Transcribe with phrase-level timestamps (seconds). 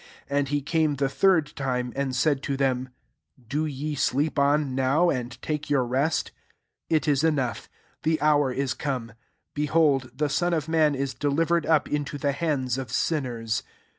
[0.29, 2.89] 41 And he came the third time, and said to them,"
[3.49, 6.31] Do ye sleep on now, and take your rest?
[6.89, 7.69] It is enough:
[8.01, 9.13] the hour is come:
[9.53, 13.61] behold, the Son of man is delivered up into the hands of sinners.